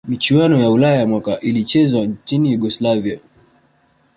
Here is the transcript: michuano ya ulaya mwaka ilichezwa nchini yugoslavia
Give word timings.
michuano 0.07 0.57
ya 0.59 0.69
ulaya 0.69 1.07
mwaka 1.07 1.39
ilichezwa 1.39 2.05
nchini 2.05 2.51
yugoslavia 2.51 3.19